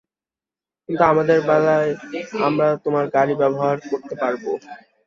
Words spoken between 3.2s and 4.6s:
ব্যবহার করতে পারব।